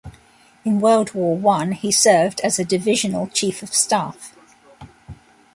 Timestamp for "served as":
1.91-2.57